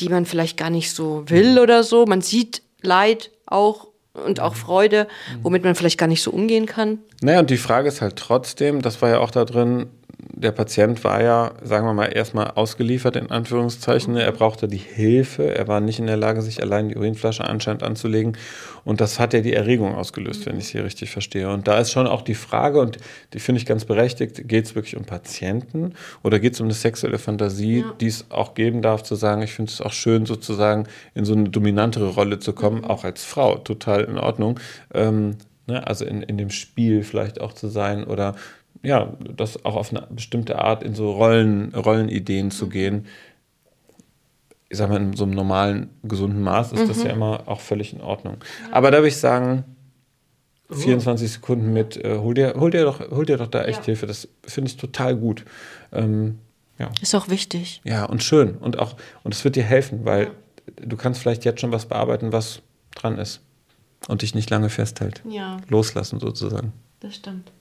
die 0.02 0.10
man 0.10 0.26
vielleicht 0.26 0.58
gar 0.58 0.70
nicht 0.70 0.92
so 0.92 1.24
will 1.28 1.60
oder 1.60 1.84
so. 1.84 2.06
Man 2.06 2.22
sieht 2.22 2.64
Leid 2.82 3.32
auch 3.46 3.88
und 4.14 4.40
auch 4.40 4.56
Freude, 4.56 5.08
womit 5.42 5.64
man 5.64 5.76
vielleicht 5.76 5.98
gar 5.98 6.08
nicht 6.08 6.22
so 6.22 6.32
umgehen 6.32 6.66
kann. 6.66 7.00
Naja, 7.22 7.40
und 7.40 7.50
die 7.50 7.58
Frage 7.58 7.88
ist 7.88 8.02
halt 8.02 8.18
trotzdem, 8.18 8.82
das 8.82 9.02
war 9.02 9.10
ja 9.10 9.20
auch 9.20 9.32
da 9.32 9.46
drin, 9.46 9.88
der 10.34 10.52
Patient 10.52 11.04
war 11.04 11.22
ja, 11.22 11.52
sagen 11.64 11.86
wir 11.86 11.94
mal, 11.94 12.06
erstmal 12.08 12.52
ausgeliefert, 12.52 13.16
in 13.16 13.32
Anführungszeichen. 13.32 14.16
Er 14.18 14.32
brauchte 14.32 14.68
die 14.68 14.78
Hilfe. 14.78 15.56
Er 15.56 15.68
war 15.68 15.80
nicht 15.80 16.00
in 16.00 16.08
der 16.08 16.18
Lage, 16.18 16.42
sich 16.42 16.62
allein 16.62 16.90
die 16.90 16.96
Urinflasche 16.96 17.44
anscheinend 17.46 17.84
anzulegen. 17.84 18.38
Und 18.84 19.02
das 19.02 19.20
hat 19.20 19.34
ja 19.34 19.42
die 19.42 19.54
Erregung 19.54 19.96
ausgelöst, 19.96 20.46
wenn 20.46 20.58
ich 20.58 20.68
sie 20.68 20.80
richtig 20.80 21.12
verstehe. 21.12 21.50
Und 21.50 21.68
da 21.68 21.80
ist 21.80 21.92
schon 21.92 22.08
auch 22.08 22.22
die 22.22 22.36
Frage, 22.36 22.80
und 22.80 22.98
die 23.34 23.40
finde 23.40 23.60
ich 23.60 23.66
ganz 23.66 23.86
berechtigt, 23.86 24.48
geht 24.48 24.66
es 24.66 24.76
wirklich 24.76 24.98
um 24.98 25.06
Patienten 25.06 25.94
oder 26.24 26.40
geht 26.40 26.54
es 26.54 26.62
um 26.62 26.66
eine 26.68 26.74
sexuelle 26.74 27.20
Fantasie, 27.20 27.80
Ja. 27.80 27.94
die 28.00 28.08
es 28.08 28.26
auch 28.30 28.54
geben 28.54 28.82
darf, 28.82 29.04
zu 29.04 29.16
sagen, 29.16 29.42
ich 29.42 29.54
finde 29.54 29.72
es 29.72 29.82
auch 29.82 29.94
schön, 29.94 30.26
sozusagen 30.26 30.88
in 31.14 31.26
so 31.26 31.34
eine 31.34 31.50
dominantere 31.50 32.10
Rolle 32.10 32.40
zu 32.40 32.54
kommen, 32.54 32.84
auch 32.84 33.04
als 33.04 33.24
Frau, 33.24 33.58
total 33.58 34.04
in 34.06 34.18
Ordnung. 34.18 34.60
Ähm, 34.94 35.38
ne, 35.68 35.86
also 35.86 36.06
in, 36.06 36.22
in 36.24 36.38
dem 36.38 36.50
Spiel 36.50 37.04
vielleicht 37.04 37.40
auch 37.40 37.54
zu 37.54 37.68
sein 37.68 38.04
oder 38.04 38.36
ja, 38.84 39.14
das 39.36 39.64
auch 39.66 39.76
auf 39.76 39.92
eine 39.92 40.08
bestimmte 40.10 40.60
Art 40.60 40.84
in 40.84 40.96
so 40.96 41.12
Rollen, 41.12 41.74
Rollenideen 41.76 42.52
zu 42.52 42.68
gehen. 42.70 43.06
Ich 44.70 44.78
sag 44.78 44.90
mal, 44.90 44.98
in 45.02 45.14
so 45.14 45.24
einem 45.26 45.34
normalen, 45.34 45.90
gesunden 46.04 46.42
Maß 46.42 46.72
ist 46.72 46.90
das 46.90 47.04
ja 47.04 47.10
immer 47.12 47.44
auch 47.48 47.60
völlig 47.60 47.94
in 47.94 48.02
Ordnung. 48.02 48.38
Aber 48.72 48.90
da 48.90 49.00
würde 49.00 49.10
ich 49.10 49.18
sagen, 49.18 49.66
24 50.72 51.30
Sekunden 51.30 51.74
mit, 51.74 51.98
äh, 51.98 52.18
hol, 52.20 52.34
dir, 52.34 52.54
hol, 52.58 52.72
dir 52.72 52.86
doch, 52.86 53.02
hol 53.12 53.26
dir 53.26 53.38
doch 53.38 53.48
da 53.48 53.64
echt 53.66 53.80
Ja. 53.80 53.86
Hilfe. 53.86 54.08
Das 54.08 54.30
finde 54.44 54.70
ich 54.70 54.78
total 54.78 55.18
gut. 55.18 55.44
Ähm, 55.92 56.40
ja. 56.80 56.90
Ist 57.02 57.14
auch 57.14 57.28
wichtig. 57.28 57.82
ja, 57.84 58.06
und 58.06 58.24
schön. 58.24 58.56
Und 58.56 58.80
auch, 58.80 58.96
und 59.24 59.34
es 59.34 59.44
wird 59.44 59.58
dir 59.58 59.64
helfen, 59.64 60.06
weil 60.06 60.32
du 60.82 60.96
kannst 60.96 61.20
vielleicht 61.22 61.44
jetzt 61.44 61.60
schon 61.60 61.74
was 61.74 61.86
bearbeiten, 61.86 62.32
was 62.32 62.62
dran 62.96 63.18
ist. 63.18 63.42
Und 64.08 64.22
dich 64.24 64.34
nicht 64.34 64.50
lange 64.50 64.70
festhält. 64.70 65.22
Ja, 65.30 65.58
Loslassen 65.68 66.20
sozusagen. 66.20 66.72
das 67.02 67.16
stimmt. 67.16 67.52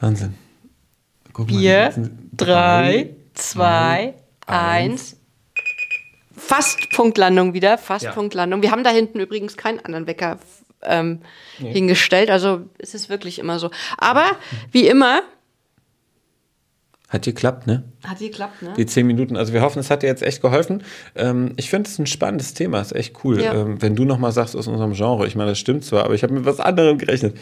Wahnsinn. 0.00 0.34
Guck 1.32 1.50
mal, 1.50 1.58
Vier, 1.58 1.94
drei, 2.32 3.10
zwei, 3.34 4.14
eins. 4.46 5.16
Fast 6.36 6.90
Punktlandung 6.90 7.54
wieder, 7.54 7.78
fast 7.78 8.04
Ja. 8.04 8.12
Punktlandung. 8.12 8.62
Wir 8.62 8.70
haben 8.70 8.84
da 8.84 8.90
hinten 8.90 9.18
übrigens 9.20 9.56
keinen 9.56 9.80
anderen 9.80 10.06
Wecker 10.06 10.38
ähm, 10.82 11.20
hingestellt, 11.58 12.28
also 12.30 12.62
es 12.78 12.94
ist 12.94 13.08
wirklich 13.08 13.38
immer 13.38 13.58
so. 13.58 13.70
Aber 13.96 14.26
wie 14.70 14.86
immer, 14.86 15.22
Hat 17.08 17.22
geklappt, 17.24 17.66
ne? 17.66 17.84
hat 18.04 18.18
geklappt, 18.18 18.60
ne? 18.62 18.74
Die 18.76 18.84
zehn 18.84 19.06
Minuten. 19.06 19.36
Also 19.36 19.52
wir 19.54 19.62
hoffen, 19.62 19.78
es 19.78 19.88
hat 19.90 20.02
dir 20.02 20.08
jetzt 20.08 20.22
echt 20.22 20.42
geholfen. 20.42 20.82
Ähm, 21.14 21.52
ich 21.56 21.70
finde 21.70 21.88
es 21.88 21.98
ein 21.98 22.06
spannendes 22.06 22.52
Thema, 22.54 22.80
ist 22.80 22.92
echt 22.94 23.24
cool. 23.24 23.40
Ja. 23.40 23.54
Ähm, 23.54 23.80
wenn 23.80 23.96
du 23.96 24.04
nochmal 24.04 24.32
sagst 24.32 24.54
aus 24.56 24.66
unserem 24.66 24.92
Genre, 24.92 25.26
ich 25.26 25.36
meine, 25.36 25.50
das 25.50 25.58
stimmt 25.58 25.84
zwar, 25.84 26.04
aber 26.04 26.14
ich 26.14 26.22
habe 26.22 26.34
mit 26.34 26.44
was 26.44 26.60
anderem 26.60 26.98
gerechnet. 26.98 27.38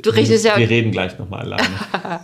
Du 0.00 0.10
rechnest 0.10 0.44
ja, 0.44 0.56
Wir 0.56 0.68
reden 0.70 0.90
gleich 0.90 1.18
nochmal 1.18 1.40
alleine. 1.42 1.64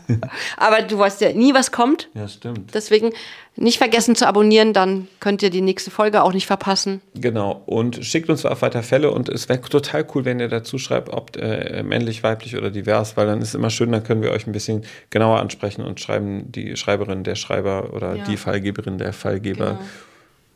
aber 0.57 0.83
du 0.83 0.99
weißt 0.99 1.21
ja 1.21 1.33
nie, 1.33 1.55
was 1.55 1.71
kommt. 1.71 2.09
ja, 2.15 2.27
stimmt. 2.27 2.75
Deswegen 2.75 3.11
nicht 3.57 3.79
vergessen 3.79 4.15
zu 4.17 4.27
abonnieren, 4.27 4.73
dann 4.73 5.07
könnt 5.21 5.43
ihr 5.43 5.51
die 5.51 5.61
nächste 5.61 5.91
Folge 5.91 6.23
auch 6.23 6.33
nicht 6.33 6.47
verpassen. 6.47 7.03
Genau. 7.15 7.63
Und 7.67 8.05
schickt 8.05 8.31
uns 8.31 8.45
auf 8.47 8.63
weiter 8.63 8.83
Fälle 8.83 9.11
und 9.11 9.29
es 9.29 9.49
wäre 9.49 9.61
total 9.61 10.07
cool, 10.15 10.25
wenn 10.25 10.41
ihr 10.41 10.49
dazu 10.49 10.79
schreibt, 10.79 11.11
ob 11.11 11.37
äh, 11.37 11.83
männlich, 11.83 12.23
weiblich 12.23 12.57
oder 12.57 12.71
divers, 12.71 13.17
weil 13.17 13.27
dann 13.27 13.43
ist 13.43 13.55
immer 13.55 13.71
schön, 13.71 13.93
dann 13.93 14.03
können 14.03 14.23
wir 14.23 14.31
euch 14.31 14.47
ein 14.47 14.53
bisschen 14.53 14.85
genauer 15.11 15.39
ansprechen 15.41 15.83
und 15.85 16.01
schreiben 16.01 16.51
die 16.51 16.77
Schreiberin, 16.77 17.23
der 17.23 17.35
Schreiber 17.35 17.93
oder 17.93 18.17
Ja. 18.17 18.25
die 18.25 18.37
Fallgeberin, 18.37 18.99
der 18.99 19.13
Fallgeber. 19.13 19.67
Genau. 19.67 19.79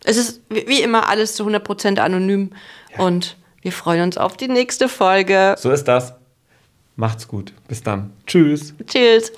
Es 0.05 0.17
ist 0.17 0.41
wie 0.49 0.67
wie 0.67 0.81
immer 0.83 1.09
alles 1.09 1.35
zu 1.37 1.47
100% 1.47 1.99
anonym 1.99 2.51
und 2.99 3.37
wir 3.61 3.71
freuen 3.73 4.03
uns 4.03 4.19
auf 4.19 4.37
die 4.37 4.49
nächste 4.49 4.89
Folge. 4.89 5.55
So 5.59 5.71
ist 5.71 5.85
das. 5.85 6.15
Macht's 6.97 7.27
gut. 7.27 7.53
Bis 7.69 7.83
dann. 7.83 8.13
Tschüss. 8.27 8.75
Tschüss. 8.87 9.33